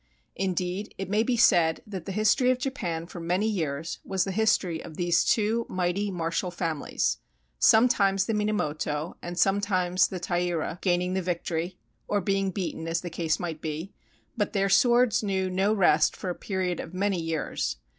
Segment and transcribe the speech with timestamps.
[0.35, 4.23] Indeed, it may be said that the his tory of Japan for many years was
[4.23, 7.19] the history of these two mighty martial families;
[7.59, 11.77] sometimes the Minamoto and sometimes the Taira gaining the victory,
[12.07, 13.93] or being beaten, as the case might be;
[14.35, 17.77] but their swords knew no rest for a period of many years.